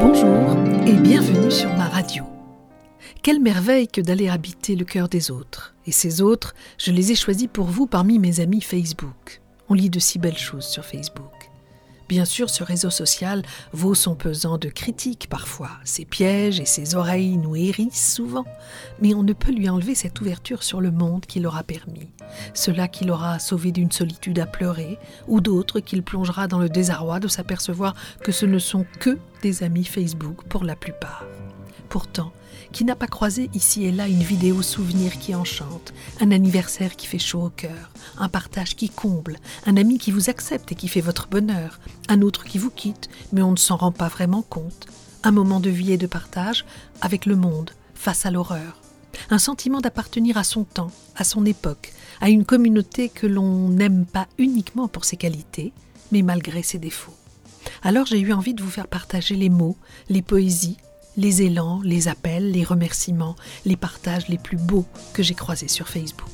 Bonjour 0.00 0.56
et 0.86 0.94
bienvenue 0.94 1.50
sur 1.50 1.70
ma 1.74 1.88
radio. 1.88 2.24
Quelle 3.22 3.40
merveille 3.40 3.88
que 3.88 4.00
d'aller 4.00 4.28
habiter 4.28 4.76
le 4.76 4.84
cœur 4.84 5.08
des 5.08 5.30
autres. 5.30 5.74
Et 5.86 5.92
ces 5.92 6.22
autres, 6.22 6.54
je 6.78 6.90
les 6.90 7.12
ai 7.12 7.14
choisis 7.14 7.48
pour 7.52 7.66
vous 7.66 7.86
parmi 7.86 8.18
mes 8.18 8.40
amis 8.40 8.60
Facebook. 8.60 9.40
On 9.68 9.74
lit 9.74 9.90
de 9.90 9.98
si 9.98 10.18
belles 10.18 10.36
choses 10.36 10.66
sur 10.66 10.84
Facebook. 10.84 11.35
Bien 12.08 12.24
sûr, 12.24 12.50
ce 12.50 12.62
réseau 12.62 12.90
social 12.90 13.42
vaut 13.72 13.94
son 13.94 14.14
pesant 14.14 14.58
de 14.58 14.68
critiques 14.68 15.28
parfois. 15.28 15.70
Ses 15.84 16.04
pièges 16.04 16.60
et 16.60 16.64
ses 16.64 16.94
oreilles 16.94 17.36
nous 17.36 17.56
hérissent 17.56 18.14
souvent. 18.14 18.44
Mais 19.00 19.14
on 19.14 19.22
ne 19.22 19.32
peut 19.32 19.52
lui 19.52 19.68
enlever 19.68 19.94
cette 19.94 20.20
ouverture 20.20 20.62
sur 20.62 20.80
le 20.80 20.90
monde 20.90 21.26
qu'il 21.26 21.46
aura 21.46 21.64
permis. 21.64 22.08
Cela 22.54 22.86
qui 22.86 23.04
l'aura 23.04 23.38
sauvé 23.38 23.72
d'une 23.72 23.90
solitude 23.90 24.38
à 24.38 24.46
pleurer, 24.46 24.98
ou 25.26 25.40
d'autres 25.40 25.80
qu'il 25.80 26.02
plongera 26.02 26.46
dans 26.46 26.58
le 26.58 26.68
désarroi 26.68 27.20
de 27.20 27.28
s'apercevoir 27.28 27.94
que 28.22 28.32
ce 28.32 28.46
ne 28.46 28.58
sont 28.58 28.86
que 29.00 29.18
des 29.42 29.62
amis 29.62 29.84
Facebook 29.84 30.44
pour 30.48 30.64
la 30.64 30.76
plupart. 30.76 31.24
Pourtant, 31.88 32.32
qui 32.72 32.84
n'a 32.84 32.96
pas 32.96 33.06
croisé 33.06 33.48
ici 33.54 33.84
et 33.84 33.92
là 33.92 34.08
une 34.08 34.22
vidéo 34.22 34.62
souvenir 34.62 35.18
qui 35.18 35.34
enchante, 35.34 35.94
un 36.20 36.30
anniversaire 36.30 36.96
qui 36.96 37.06
fait 37.06 37.18
chaud 37.18 37.42
au 37.42 37.50
cœur, 37.50 37.90
un 38.18 38.28
partage 38.28 38.76
qui 38.76 38.90
comble, 38.90 39.38
un 39.66 39.76
ami 39.76 39.98
qui 39.98 40.10
vous 40.10 40.30
accepte 40.30 40.72
et 40.72 40.74
qui 40.74 40.88
fait 40.88 41.00
votre 41.00 41.28
bonheur, 41.28 41.80
un 42.08 42.22
autre 42.22 42.44
qui 42.44 42.58
vous 42.58 42.70
quitte, 42.70 43.08
mais 43.32 43.42
on 43.42 43.52
ne 43.52 43.56
s'en 43.56 43.76
rend 43.76 43.92
pas 43.92 44.08
vraiment 44.08 44.42
compte, 44.42 44.86
un 45.22 45.30
moment 45.30 45.60
de 45.60 45.70
vie 45.70 45.92
et 45.92 45.98
de 45.98 46.06
partage 46.06 46.64
avec 47.00 47.26
le 47.26 47.36
monde, 47.36 47.70
face 47.94 48.26
à 48.26 48.30
l'horreur, 48.30 48.80
un 49.30 49.38
sentiment 49.38 49.80
d'appartenir 49.80 50.36
à 50.36 50.44
son 50.44 50.64
temps, 50.64 50.90
à 51.16 51.24
son 51.24 51.46
époque, 51.46 51.92
à 52.20 52.28
une 52.28 52.44
communauté 52.44 53.08
que 53.08 53.26
l'on 53.26 53.68
n'aime 53.68 54.06
pas 54.06 54.26
uniquement 54.38 54.88
pour 54.88 55.04
ses 55.04 55.16
qualités, 55.16 55.72
mais 56.12 56.22
malgré 56.22 56.62
ses 56.62 56.78
défauts. 56.78 57.14
Alors 57.82 58.06
j'ai 58.06 58.20
eu 58.20 58.32
envie 58.32 58.54
de 58.54 58.62
vous 58.62 58.70
faire 58.70 58.86
partager 58.86 59.34
les 59.34 59.48
mots, 59.48 59.76
les 60.08 60.22
poésies, 60.22 60.76
les 61.16 61.42
élans, 61.42 61.80
les 61.82 62.08
appels, 62.08 62.50
les 62.50 62.64
remerciements, 62.64 63.36
les 63.64 63.76
partages 63.76 64.28
les 64.28 64.38
plus 64.38 64.56
beaux 64.56 64.86
que 65.12 65.22
j'ai 65.22 65.34
croisés 65.34 65.68
sur 65.68 65.88
Facebook. 65.88 66.28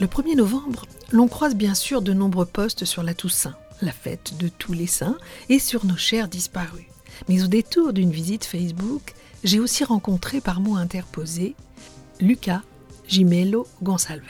Le 0.00 0.06
1er 0.06 0.36
novembre, 0.36 0.86
l'on 1.10 1.26
croise 1.26 1.56
bien 1.56 1.74
sûr 1.74 2.02
de 2.02 2.12
nombreux 2.12 2.46
posts 2.46 2.84
sur 2.84 3.02
la 3.02 3.14
Toussaint, 3.14 3.56
la 3.82 3.90
fête 3.90 4.36
de 4.38 4.48
tous 4.48 4.72
les 4.72 4.86
saints, 4.86 5.18
et 5.48 5.58
sur 5.58 5.84
nos 5.86 5.96
chers 5.96 6.28
disparus. 6.28 6.86
Mais 7.28 7.42
au 7.42 7.48
détour 7.48 7.92
d'une 7.92 8.12
visite 8.12 8.44
Facebook, 8.44 9.14
j'ai 9.42 9.58
aussi 9.58 9.82
rencontré 9.82 10.40
par 10.40 10.60
mots 10.60 10.76
interposés 10.76 11.56
Lucas 12.20 12.62
Gimelo 13.08 13.66
Gonçalves. 13.82 14.22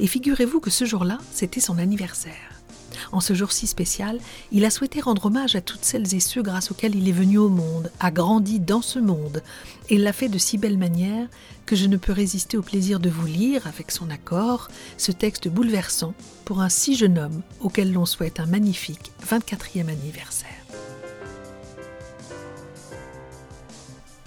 Et 0.00 0.06
figurez-vous 0.06 0.60
que 0.60 0.70
ce 0.70 0.84
jour-là, 0.84 1.18
c'était 1.32 1.60
son 1.60 1.78
anniversaire. 1.78 2.49
En 3.12 3.20
ce 3.20 3.34
jour 3.34 3.50
si 3.50 3.66
spécial, 3.66 4.20
il 4.52 4.64
a 4.64 4.70
souhaité 4.70 5.00
rendre 5.00 5.26
hommage 5.26 5.56
à 5.56 5.60
toutes 5.60 5.84
celles 5.84 6.14
et 6.14 6.20
ceux 6.20 6.42
grâce 6.42 6.70
auxquels 6.70 6.94
il 6.94 7.08
est 7.08 7.12
venu 7.12 7.38
au 7.38 7.48
monde, 7.48 7.90
a 7.98 8.10
grandi 8.10 8.60
dans 8.60 8.82
ce 8.82 8.98
monde, 8.98 9.42
et 9.88 9.98
l'a 9.98 10.12
fait 10.12 10.28
de 10.28 10.38
si 10.38 10.58
belle 10.58 10.78
manière 10.78 11.26
que 11.66 11.74
je 11.74 11.86
ne 11.86 11.96
peux 11.96 12.12
résister 12.12 12.56
au 12.56 12.62
plaisir 12.62 13.00
de 13.00 13.10
vous 13.10 13.26
lire, 13.26 13.66
avec 13.66 13.90
son 13.90 14.10
accord, 14.10 14.68
ce 14.96 15.10
texte 15.12 15.48
bouleversant 15.48 16.14
pour 16.44 16.60
un 16.60 16.68
si 16.68 16.96
jeune 16.96 17.18
homme 17.18 17.42
auquel 17.60 17.92
l'on 17.92 18.06
souhaite 18.06 18.38
un 18.38 18.46
magnifique 18.46 19.12
24e 19.28 19.88
anniversaire. 19.88 20.48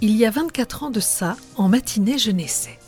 Il 0.00 0.14
y 0.16 0.26
a 0.26 0.30
24 0.30 0.82
ans 0.82 0.90
de 0.90 1.00
ça, 1.00 1.36
en 1.56 1.68
matinée, 1.68 2.18
je 2.18 2.30
naissais. 2.30 2.78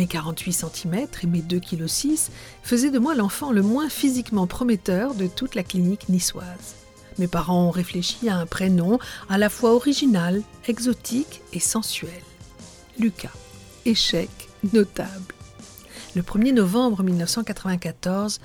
Mes 0.00 0.06
48 0.06 0.52
cm 0.54 0.94
et 1.22 1.26
mes 1.26 1.42
2,6 1.42 1.60
kg 1.60 2.32
faisaient 2.62 2.90
de 2.90 2.98
moi 2.98 3.14
l'enfant 3.14 3.52
le 3.52 3.60
moins 3.60 3.90
physiquement 3.90 4.46
prometteur 4.46 5.14
de 5.14 5.26
toute 5.26 5.54
la 5.54 5.62
clinique 5.62 6.08
niçoise. 6.08 6.76
Mes 7.18 7.26
parents 7.26 7.66
ont 7.66 7.70
réfléchi 7.70 8.30
à 8.30 8.38
un 8.38 8.46
prénom 8.46 8.98
à 9.28 9.36
la 9.36 9.50
fois 9.50 9.74
original, 9.74 10.40
exotique 10.68 11.42
et 11.52 11.60
sensuel. 11.60 12.22
Lucas. 12.98 13.34
Échec 13.84 14.30
notable. 14.72 15.34
Le 16.16 16.22
1er 16.22 16.54
novembre 16.54 17.02
1994, 17.02 18.40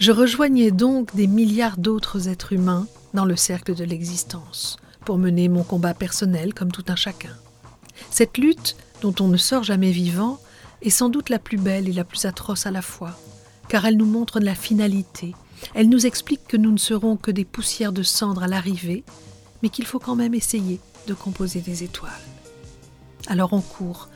je 0.00 0.10
rejoignais 0.10 0.72
donc 0.72 1.14
des 1.14 1.28
milliards 1.28 1.76
d'autres 1.76 2.26
êtres 2.26 2.54
humains 2.54 2.88
dans 3.14 3.24
le 3.24 3.36
cercle 3.36 3.76
de 3.76 3.84
l'existence, 3.84 4.78
pour 5.04 5.16
mener 5.16 5.48
mon 5.48 5.62
combat 5.62 5.94
personnel 5.94 6.54
comme 6.54 6.72
tout 6.72 6.86
un 6.88 6.96
chacun. 6.96 7.36
Cette 8.10 8.36
lutte, 8.36 8.74
dont 9.00 9.14
on 9.20 9.28
ne 9.28 9.36
sort 9.36 9.62
jamais 9.62 9.92
vivant, 9.92 10.40
est 10.82 10.90
sans 10.90 11.08
doute 11.08 11.28
la 11.28 11.38
plus 11.38 11.58
belle 11.58 11.88
et 11.88 11.92
la 11.92 12.04
plus 12.04 12.24
atroce 12.24 12.66
à 12.66 12.70
la 12.70 12.82
fois, 12.82 13.18
car 13.68 13.84
elle 13.86 13.96
nous 13.96 14.06
montre 14.06 14.40
la 14.40 14.54
finalité, 14.54 15.34
elle 15.74 15.88
nous 15.88 16.06
explique 16.06 16.46
que 16.46 16.56
nous 16.56 16.72
ne 16.72 16.78
serons 16.78 17.16
que 17.16 17.30
des 17.30 17.44
poussières 17.44 17.92
de 17.92 18.02
cendres 18.02 18.44
à 18.44 18.48
l'arrivée, 18.48 19.04
mais 19.62 19.68
qu'il 19.68 19.86
faut 19.86 19.98
quand 19.98 20.16
même 20.16 20.34
essayer 20.34 20.80
de 21.06 21.14
composer 21.14 21.60
des 21.60 21.82
étoiles. 21.82 22.12
Alors 23.26 23.52
on 23.52 23.60
court, 23.60 24.08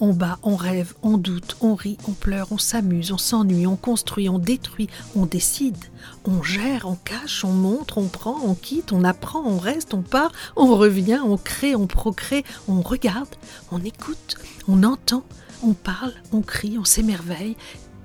on 0.00 0.12
bat, 0.12 0.38
on 0.42 0.56
rêve, 0.56 0.94
on 1.02 1.18
doute, 1.18 1.56
on 1.60 1.74
rit, 1.74 1.98
on 2.08 2.12
pleure, 2.12 2.48
on 2.52 2.58
s'amuse, 2.58 3.12
on 3.12 3.18
s'ennuie, 3.18 3.66
on 3.66 3.76
construit, 3.76 4.28
on 4.28 4.38
détruit, 4.38 4.88
on 5.14 5.26
décide, 5.26 5.76
on 6.24 6.42
gère, 6.42 6.86
on 6.88 6.94
cache, 6.94 7.44
on 7.44 7.52
montre, 7.52 7.98
on 7.98 8.06
prend, 8.06 8.40
on 8.44 8.54
quitte, 8.54 8.92
on 8.92 9.04
apprend, 9.04 9.42
on 9.44 9.58
reste, 9.58 9.92
on 9.92 10.02
part, 10.02 10.32
on 10.56 10.74
revient, 10.76 11.20
on 11.24 11.36
crée, 11.36 11.74
on 11.76 11.86
procrée, 11.86 12.44
on 12.66 12.80
regarde, 12.80 13.28
on 13.70 13.82
écoute, 13.82 14.36
on 14.68 14.82
entend, 14.84 15.24
on 15.62 15.74
parle, 15.74 16.14
on 16.32 16.42
crie, 16.42 16.78
on 16.78 16.84
s'émerveille, 16.84 17.56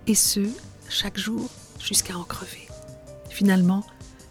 et 0.07 0.15
ce, 0.15 0.41
chaque 0.89 1.17
jour, 1.17 1.49
jusqu'à 1.79 2.17
en 2.17 2.23
crever. 2.23 2.67
Finalement, 3.29 3.85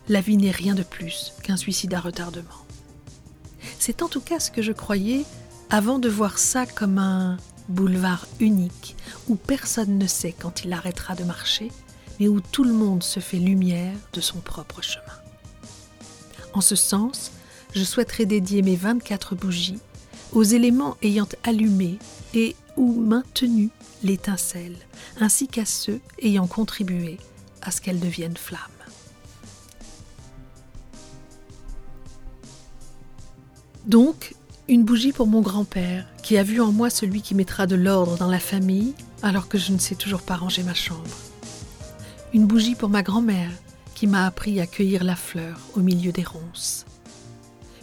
la 0.08 0.20
vie 0.20 0.36
n'est 0.36 0.50
rien 0.50 0.74
de 0.74 0.82
plus 0.82 1.32
qu'un 1.42 1.56
suicide 1.56 1.94
à 1.94 2.00
retardement. 2.00 2.64
C'est 3.78 4.02
en 4.02 4.08
tout 4.08 4.20
cas 4.20 4.40
ce 4.40 4.50
que 4.50 4.62
je 4.62 4.72
croyais 4.72 5.24
avant 5.70 5.98
de 5.98 6.08
voir 6.08 6.38
ça 6.38 6.66
comme 6.66 6.98
un 6.98 7.38
boulevard 7.68 8.26
unique 8.40 8.96
où 9.28 9.36
personne 9.36 9.98
ne 9.98 10.06
sait 10.06 10.34
quand 10.38 10.64
il 10.64 10.72
arrêtera 10.72 11.14
de 11.14 11.24
marcher, 11.24 11.70
mais 12.20 12.28
où 12.28 12.40
tout 12.40 12.64
le 12.64 12.72
monde 12.72 13.02
se 13.02 13.20
fait 13.20 13.38
lumière 13.38 13.96
de 14.12 14.20
son 14.20 14.38
propre 14.40 14.82
chemin. 14.82 15.04
En 16.52 16.60
ce 16.60 16.76
sens, 16.76 17.32
je 17.74 17.82
souhaiterais 17.82 18.26
dédier 18.26 18.62
mes 18.62 18.76
24 18.76 19.34
bougies 19.34 19.80
aux 20.34 20.42
éléments 20.42 20.96
ayant 21.02 21.28
allumé 21.44 21.98
et 22.34 22.56
ou 22.76 23.00
maintenu 23.00 23.70
l'étincelle, 24.02 24.76
ainsi 25.20 25.48
qu'à 25.48 25.64
ceux 25.64 26.00
ayant 26.20 26.46
contribué 26.46 27.18
à 27.62 27.70
ce 27.70 27.80
qu'elle 27.80 28.00
devienne 28.00 28.36
flamme. 28.36 28.60
Donc, 33.86 34.34
une 34.66 34.82
bougie 34.82 35.12
pour 35.12 35.26
mon 35.26 35.42
grand-père, 35.42 36.06
qui 36.22 36.38
a 36.38 36.42
vu 36.42 36.60
en 36.60 36.72
moi 36.72 36.88
celui 36.88 37.20
qui 37.20 37.34
mettra 37.34 37.66
de 37.66 37.74
l'ordre 37.74 38.16
dans 38.16 38.30
la 38.30 38.38
famille, 38.38 38.94
alors 39.22 39.46
que 39.46 39.58
je 39.58 39.72
ne 39.72 39.78
sais 39.78 39.94
toujours 39.94 40.22
pas 40.22 40.36
ranger 40.36 40.62
ma 40.62 40.74
chambre. 40.74 41.02
Une 42.32 42.46
bougie 42.46 42.74
pour 42.74 42.88
ma 42.88 43.02
grand-mère, 43.02 43.50
qui 43.94 44.06
m'a 44.06 44.26
appris 44.26 44.60
à 44.60 44.66
cueillir 44.66 45.04
la 45.04 45.16
fleur 45.16 45.60
au 45.74 45.80
milieu 45.80 46.12
des 46.12 46.24
ronces. 46.24 46.86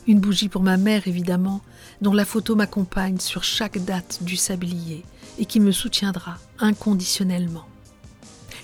Une 0.08 0.20
bougie 0.20 0.50
pour 0.50 0.64
ma 0.64 0.78
mère, 0.78 1.08
évidemment, 1.08 1.62
dont 2.02 2.14
la 2.14 2.26
photo 2.26 2.56
m'accompagne 2.56 3.20
sur 3.20 3.44
chaque 3.44 3.84
date 3.86 4.20
du 4.22 4.36
sablier 4.36 5.06
et 5.38 5.46
qui 5.46 5.60
me 5.60 5.72
soutiendra 5.72 6.38
inconditionnellement. 6.60 7.66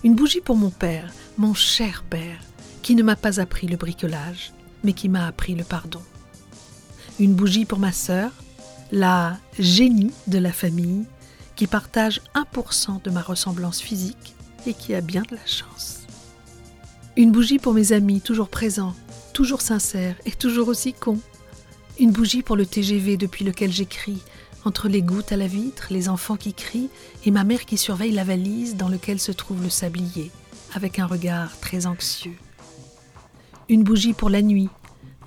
Une 0.03 0.15
bougie 0.15 0.41
pour 0.41 0.55
mon 0.55 0.69
père, 0.69 1.11
mon 1.37 1.53
cher 1.53 2.03
père, 2.09 2.39
qui 2.81 2.95
ne 2.95 3.03
m'a 3.03 3.15
pas 3.15 3.39
appris 3.39 3.67
le 3.67 3.77
bricolage, 3.77 4.51
mais 4.83 4.93
qui 4.93 5.09
m'a 5.09 5.27
appris 5.27 5.55
le 5.55 5.63
pardon. 5.63 6.01
Une 7.19 7.33
bougie 7.33 7.65
pour 7.65 7.79
ma 7.79 7.91
sœur, 7.91 8.31
la 8.91 9.37
génie 9.59 10.13
de 10.27 10.37
la 10.37 10.51
famille, 10.51 11.05
qui 11.55 11.67
partage 11.67 12.21
1% 12.35 13.01
de 13.03 13.09
ma 13.09 13.21
ressemblance 13.21 13.81
physique 13.81 14.35
et 14.65 14.73
qui 14.73 14.93
a 14.93 15.01
bien 15.01 15.23
de 15.23 15.35
la 15.35 15.45
chance. 15.45 16.01
Une 17.15 17.31
bougie 17.31 17.57
pour 17.57 17.73
mes 17.73 17.93
amis, 17.93 18.21
toujours 18.21 18.49
présents, 18.49 18.93
toujours 19.37 19.61
sincères 19.61 20.15
et 20.25 20.31
toujours 20.31 20.67
aussi 20.67 20.93
cons, 20.93 21.19
une 21.99 22.11
bougie 22.11 22.41
pour 22.41 22.55
le 22.55 22.65
TGV 22.65 23.17
depuis 23.17 23.45
lequel 23.45 23.71
j'écris, 23.71 24.17
entre 24.65 24.87
les 24.87 25.03
gouttes 25.03 25.31
à 25.31 25.37
la 25.37 25.45
vitre, 25.45 25.89
les 25.91 26.09
enfants 26.09 26.37
qui 26.37 26.55
crient 26.55 26.89
et 27.23 27.29
ma 27.29 27.43
mère 27.43 27.67
qui 27.67 27.77
surveille 27.77 28.13
la 28.13 28.23
valise 28.23 28.77
dans 28.77 28.89
laquelle 28.89 29.19
se 29.19 29.31
trouve 29.31 29.61
le 29.61 29.69
sablier, 29.69 30.31
avec 30.73 30.97
un 30.97 31.05
regard 31.05 31.55
très 31.59 31.85
anxieux. 31.85 32.33
Une 33.69 33.83
bougie 33.83 34.13
pour 34.13 34.31
la 34.31 34.41
nuit, 34.41 34.69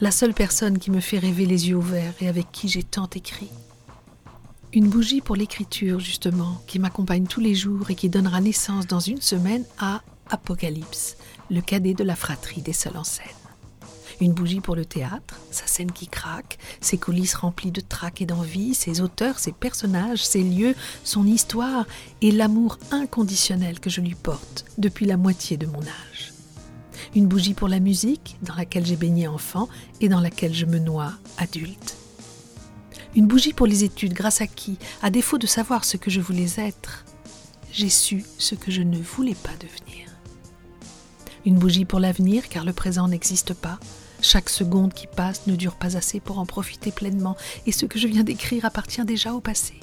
la 0.01 0.11
seule 0.11 0.35
personne 0.35 0.81
qui 0.81 0.91
me 0.91 0.99
fait 0.99 1.21
rêver 1.21 1.47
les 1.47 1.69
yeux 1.69 1.77
ouverts 1.77 2.15
et 2.21 2.27
avec 2.27 2.51
qui 2.51 2.69
j'ai 2.69 2.83
tant 2.83 3.09
écrit. 3.15 3.53
Une 4.73 4.89
bougie 4.89 5.21
pour 5.21 5.37
l'écriture, 5.37 6.01
justement, 6.01 6.61
qui 6.67 6.81
m'accompagne 6.81 7.29
tous 7.29 7.41
les 7.41 7.55
jours 7.55 7.91
et 7.91 7.95
qui 7.95 8.09
donnera 8.09 8.41
naissance 8.41 8.89
dans 8.89 8.99
une 8.99 9.21
semaine 9.21 9.65
à 9.79 10.03
Apocalypse, 10.31 11.17
le 11.49 11.61
cadet 11.61 11.95
de 11.95 12.03
la 12.03 12.17
fratrie 12.17 12.61
des 12.61 12.73
seuls 12.73 13.05
scène 13.05 13.40
une 14.21 14.33
bougie 14.33 14.61
pour 14.61 14.77
le 14.77 14.85
théâtre, 14.85 15.39
sa 15.51 15.67
scène 15.67 15.93
qui 15.93 16.07
craque, 16.07 16.59
ses 16.81 16.99
coulisses 16.99 17.35
remplies 17.35 17.71
de 17.71 17.81
trac 17.81 18.21
et 18.21 18.27
d'envie, 18.27 18.75
ses 18.75 19.01
auteurs, 19.01 19.39
ses 19.39 19.53
personnages, 19.53 20.25
ses 20.25 20.43
lieux, 20.43 20.75
son 21.05 21.27
histoire 21.27 21.87
et 22.21 22.31
l'amour 22.31 22.79
inconditionnel 22.91 23.81
que 23.81 23.91
je 23.91 24.01
lui 24.01 24.15
porte 24.15 24.67
depuis 24.79 25.07
la 25.07 25.17
moitié 25.17 25.57
de 25.57 25.67
mon 25.67 25.81
âge. 25.81 26.33
Une 27.15 27.27
bougie 27.27 27.55
pour 27.55 27.69
la 27.69 27.81
musique, 27.81 28.37
dans 28.43 28.55
laquelle 28.55 28.87
j'ai 28.87 28.97
baigné 28.97 29.27
enfant 29.27 29.69
et 30.01 30.09
dans 30.09 30.21
laquelle 30.21 30.55
je 30.55 30.67
me 30.67 30.79
noie 30.79 31.13
adulte. 31.39 31.97
Une 33.17 33.27
bougie 33.27 33.53
pour 33.53 33.67
les 33.67 33.83
études, 33.83 34.13
grâce 34.13 34.41
à 34.41 34.47
qui, 34.47 34.79
à 35.03 35.11
défaut 35.11 35.39
de 35.39 35.47
savoir 35.47 35.85
ce 35.85 35.97
que 35.97 36.11
je 36.11 36.21
voulais 36.21 36.53
être, 36.59 37.05
j'ai 37.73 37.89
su 37.89 38.25
ce 38.39 38.55
que 38.55 38.71
je 38.71 38.83
ne 38.83 38.99
voulais 38.99 39.35
pas 39.35 39.55
devenir. 39.59 40.09
Une 41.47 41.59
bougie 41.59 41.85
pour 41.85 42.01
l'avenir, 42.01 42.49
car 42.49 42.65
le 42.65 42.73
présent 42.73 43.09
n'existe 43.09 43.55
pas. 43.55 43.81
Chaque 44.23 44.51
seconde 44.51 44.93
qui 44.93 45.07
passe 45.07 45.47
ne 45.47 45.57
dure 45.57 45.77
pas 45.77 45.97
assez 45.97 46.21
pour 46.21 46.39
en 46.39 46.47
profiter 46.47 46.93
pleinement, 46.93 47.37
et 47.67 47.73
ce 47.73 47.87
que 47.87 47.99
je 47.99 48.07
viens 48.07 48.23
d'écrire 48.23 48.65
appartient 48.65 49.05
déjà 49.05 49.33
au 49.33 49.41
passé. 49.41 49.75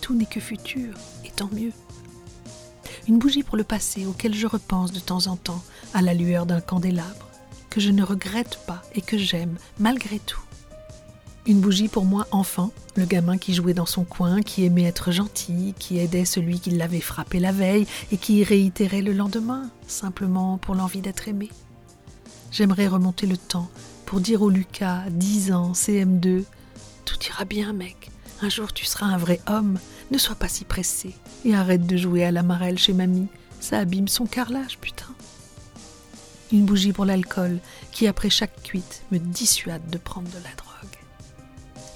Tout 0.00 0.14
n'est 0.14 0.24
que 0.26 0.40
futur, 0.40 0.94
et 1.24 1.30
tant 1.30 1.50
mieux. 1.52 1.72
Une 3.06 3.18
bougie 3.18 3.42
pour 3.42 3.56
le 3.56 3.64
passé 3.64 4.06
auquel 4.06 4.34
je 4.34 4.46
repense 4.46 4.92
de 4.92 5.00
temps 5.00 5.26
en 5.26 5.36
temps, 5.36 5.62
à 5.92 6.00
la 6.00 6.14
lueur 6.14 6.46
d'un 6.46 6.60
candélabre, 6.60 7.28
que 7.68 7.80
je 7.80 7.90
ne 7.90 8.02
regrette 8.02 8.58
pas 8.66 8.82
et 8.94 9.02
que 9.02 9.18
j'aime 9.18 9.56
malgré 9.78 10.18
tout. 10.18 10.40
Une 11.46 11.60
bougie 11.60 11.88
pour 11.88 12.06
moi 12.06 12.26
enfant, 12.30 12.72
le 12.96 13.04
gamin 13.04 13.36
qui 13.36 13.52
jouait 13.52 13.74
dans 13.74 13.84
son 13.84 14.04
coin, 14.04 14.40
qui 14.40 14.64
aimait 14.64 14.84
être 14.84 15.12
gentil, 15.12 15.74
qui 15.78 15.98
aidait 15.98 16.24
celui 16.24 16.58
qui 16.58 16.70
l'avait 16.70 17.00
frappé 17.00 17.38
la 17.38 17.52
veille 17.52 17.86
et 18.10 18.16
qui 18.16 18.42
réitérait 18.44 19.02
le 19.02 19.12
lendemain, 19.12 19.68
simplement 19.86 20.56
pour 20.56 20.74
l'envie 20.74 21.02
d'être 21.02 21.28
aimé. 21.28 21.50
J'aimerais 22.54 22.86
remonter 22.86 23.26
le 23.26 23.36
temps 23.36 23.68
pour 24.06 24.20
dire 24.20 24.42
au 24.42 24.48
Lucas, 24.48 25.02
10 25.10 25.50
ans, 25.50 25.72
CM2, 25.72 26.44
Tout 27.04 27.18
ira 27.28 27.44
bien, 27.44 27.72
mec. 27.72 28.12
Un 28.42 28.48
jour 28.48 28.72
tu 28.72 28.84
seras 28.84 29.06
un 29.06 29.16
vrai 29.16 29.40
homme. 29.48 29.80
Ne 30.12 30.18
sois 30.18 30.36
pas 30.36 30.46
si 30.46 30.64
pressé. 30.64 31.16
Et 31.44 31.52
arrête 31.52 31.84
de 31.84 31.96
jouer 31.96 32.22
à 32.24 32.30
la 32.30 32.44
marelle 32.44 32.78
chez 32.78 32.92
mamie. 32.92 33.26
Ça 33.58 33.80
abîme 33.80 34.06
son 34.06 34.26
carrelage, 34.26 34.78
putain. 34.78 35.12
Une 36.52 36.64
bougie 36.64 36.92
pour 36.92 37.04
l'alcool 37.04 37.58
qui, 37.90 38.06
après 38.06 38.30
chaque 38.30 38.62
cuite, 38.62 39.02
me 39.10 39.18
dissuade 39.18 39.90
de 39.90 39.98
prendre 39.98 40.28
de 40.28 40.36
la 40.44 40.54
drogue. 40.56 40.98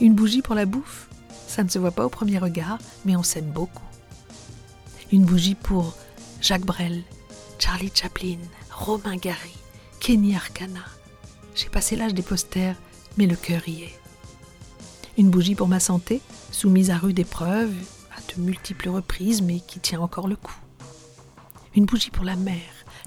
Une 0.00 0.16
bougie 0.16 0.42
pour 0.42 0.56
la 0.56 0.66
bouffe 0.66 1.08
Ça 1.46 1.62
ne 1.62 1.68
se 1.68 1.78
voit 1.78 1.92
pas 1.92 2.04
au 2.04 2.10
premier 2.10 2.38
regard, 2.38 2.78
mais 3.04 3.14
on 3.14 3.22
s'aime 3.22 3.52
beaucoup. 3.52 3.86
Une 5.12 5.24
bougie 5.24 5.54
pour 5.54 5.94
Jacques 6.40 6.66
Brel, 6.66 7.04
Charlie 7.60 7.92
Chaplin, 7.94 8.38
Romain 8.72 9.18
Gary, 9.18 9.54
Kenny 10.08 10.34
Arcana. 10.34 10.86
J'ai 11.54 11.68
passé 11.68 11.94
l'âge 11.94 12.14
des 12.14 12.22
posters, 12.22 12.76
mais 13.18 13.26
le 13.26 13.36
cœur 13.36 13.68
y 13.68 13.82
est. 13.82 14.00
Une 15.18 15.28
bougie 15.28 15.54
pour 15.54 15.68
ma 15.68 15.80
santé, 15.80 16.22
soumise 16.50 16.88
à 16.88 16.96
rude 16.96 17.18
épreuve, 17.18 17.74
à 18.16 18.20
de 18.32 18.40
multiples 18.40 18.88
reprises, 18.88 19.42
mais 19.42 19.60
qui 19.60 19.80
tient 19.80 20.00
encore 20.00 20.26
le 20.26 20.36
coup. 20.36 20.56
Une 21.74 21.84
bougie 21.84 22.08
pour 22.08 22.24
la 22.24 22.36
mer, 22.36 22.62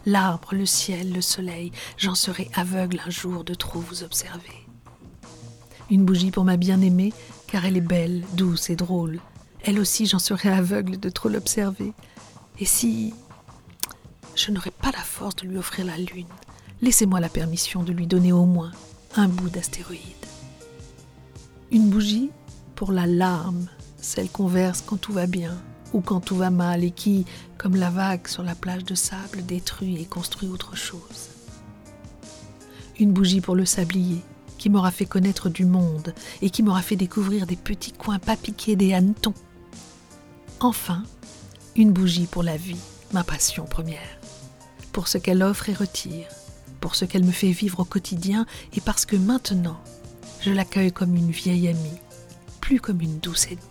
l'arbre, 0.06 0.54
le 0.54 0.68
ciel, 0.68 1.12
le 1.12 1.22
soleil. 1.22 1.72
J'en 1.98 2.14
serai 2.14 2.52
aveugle 2.54 3.02
un 3.04 3.10
jour 3.10 3.44
de 3.44 3.56
trop 3.56 3.80
vous 3.80 4.04
observer. 4.04 4.68
Une 5.90 6.06
bougie 6.06 6.30
pour 6.30 6.44
ma 6.44 6.56
bien-aimée, 6.56 7.14
car 7.48 7.66
elle 7.66 7.78
est 7.78 7.82
belle, 7.82 8.24
douce 8.34 8.70
et 8.70 8.76
drôle. 8.76 9.20
Elle 9.64 9.80
aussi, 9.80 10.06
j'en 10.06 10.20
serais 10.20 10.50
aveugle 10.50 11.00
de 11.00 11.10
trop 11.10 11.30
l'observer. 11.30 11.94
Et 12.60 12.66
si 12.66 13.16
je 14.36 14.52
n'aurais 14.52 14.70
pas 14.70 14.92
la 14.92 15.02
force 15.02 15.38
de 15.38 15.48
lui 15.48 15.58
offrir 15.58 15.88
la 15.88 15.98
lune, 15.98 16.28
laissez-moi 16.82 17.20
la 17.20 17.30
permission 17.30 17.84
de 17.84 17.92
lui 17.92 18.08
donner 18.08 18.32
au 18.32 18.46
moins 18.46 18.72
un 19.16 19.28
bout 19.28 19.50
d'astéroïde. 19.50 20.02
Une 21.72 21.90
bougie 21.90 22.32
pour 22.76 22.92
la 22.92 23.06
larme, 23.06 23.68
celle 23.98 24.30
qu'on 24.30 24.48
verse 24.48 24.84
quand 24.86 24.98
tout 24.98 25.14
va 25.14 25.28
bien 25.28 25.58
ou 25.94 26.02
quand 26.02 26.22
tout 26.22 26.36
va 26.36 26.50
mal 26.50 26.84
et 26.84 26.92
qui, 26.92 27.26
comme 27.58 27.76
la 27.76 27.90
vague 27.90 28.28
sur 28.28 28.44
la 28.44 28.56
plage 28.56 28.86
de 28.86 28.96
sable, 28.96 29.46
détruit 29.46 30.02
et 30.02 30.06
construit 30.06 30.50
autre 30.50 30.76
chose. 30.76 31.30
Une 33.00 33.12
bougie 33.12 33.42
pour 33.42 33.56
le 33.56 33.66
sablier, 33.66 34.22
qui 34.58 34.70
m'aura 34.70 34.92
fait 34.92 35.06
connaître 35.06 35.50
du 35.50 35.66
monde 35.66 36.14
et 36.42 36.50
qui 36.50 36.64
m'aura 36.64 36.82
fait 36.82 36.96
découvrir 36.96 37.46
des 37.46 37.56
petits 37.56 37.92
coins 37.92 38.20
pas 38.20 38.38
piqués 38.38 38.76
des 38.76 38.94
hannetons. 38.94 39.34
Enfin, 40.60 41.04
une 41.76 41.92
bougie 41.92 42.28
pour 42.28 42.44
la 42.44 42.58
vie, 42.58 42.78
ma 43.12 43.24
passion 43.24 43.66
première, 43.66 44.20
pour 44.94 45.08
ce 45.08 45.18
qu'elle 45.18 45.44
offre 45.44 45.70
et 45.70 45.74
retire, 45.74 46.28
pour 46.82 46.96
ce 46.96 47.06
qu'elle 47.06 47.24
me 47.24 47.32
fait 47.32 47.52
vivre 47.52 47.80
au 47.80 47.86
quotidien 47.86 48.46
et 48.76 48.82
parce 48.82 49.06
que 49.06 49.16
maintenant, 49.16 49.80
je 50.42 50.52
l'accueille 50.52 50.92
comme 50.92 51.16
une 51.16 51.32
vieille 51.32 51.70
amie, 51.70 52.00
plus 52.60 52.82
comme 52.82 53.00
une 53.00 53.20
douce 53.20 53.46
ennemie. 53.46 53.62